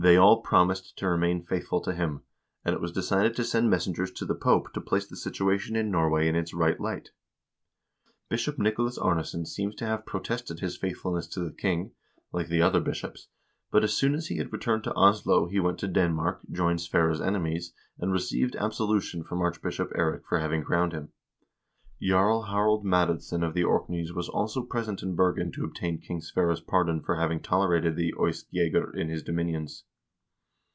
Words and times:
They 0.01 0.17
all 0.17 0.41
promised 0.41 0.97
to 0.97 1.07
remain 1.09 1.43
faithful 1.43 1.79
to 1.81 1.93
him, 1.93 2.23
and 2.65 2.73
it 2.73 2.81
was 2.81 2.91
decided 2.91 3.35
to 3.35 3.43
send 3.43 3.69
messengers 3.69 4.09
to 4.13 4.25
the 4.25 4.33
Pope 4.33 4.73
to 4.73 4.81
place 4.81 5.05
the 5.05 5.15
situa 5.15 5.59
tion 5.59 5.75
in 5.75 5.91
Norway 5.91 6.27
in 6.27 6.35
its 6.35 6.55
right 6.55 6.79
light. 6.79 7.09
Bishop 8.27 8.57
Nicolas 8.57 8.97
Arnesson 8.97 9.45
seems 9.45 9.75
to 9.75 9.85
have 9.85 10.07
protested 10.07 10.59
his 10.59 10.75
faithfulness 10.75 11.27
to 11.27 11.41
the 11.41 11.51
king, 11.51 11.91
like 12.33 12.47
the 12.47 12.63
other 12.63 12.79
bishops, 12.79 13.27
but 13.69 13.83
as 13.83 13.93
soon 13.93 14.15
as 14.15 14.25
he 14.25 14.37
had 14.37 14.51
returned 14.51 14.83
to 14.85 14.95
Oslo, 14.95 15.47
he 15.47 15.59
went 15.59 15.77
to 15.77 15.87
Denmark, 15.87 16.39
joined 16.51 16.81
Sverre's 16.81 17.21
enemies, 17.21 17.71
and 17.99 18.11
received 18.11 18.55
absolution 18.55 19.23
from 19.23 19.41
Archbishop 19.41 19.91
Eirik 19.95 20.25
for 20.25 20.39
having 20.39 20.63
crowned 20.63 20.93
him. 20.93 21.09
Jarl 22.01 22.41
Harald 22.49 22.83
Madadsson 22.83 23.43
of 23.45 23.53
the 23.53 23.63
Orkneys 23.63 24.11
was 24.13 24.29
also 24.29 24.63
present 24.63 25.03
in 25.03 25.13
Bergen 25.13 25.51
to 25.51 25.63
obtain 25.63 25.99
King 26.01 26.21
Sverre's 26.21 26.59
pardon 26.59 27.01
for 27.03 27.17
having 27.17 27.39
tolerated 27.39 27.95
the 27.95 28.13
Eyskjegger 28.17 28.95
in 28.95 29.07
his 29.09 29.21
dominions. 29.21 29.83